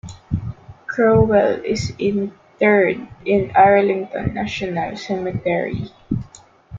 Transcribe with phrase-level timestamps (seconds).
[0.87, 5.91] Crowell is interred in Arlington National Cemetery.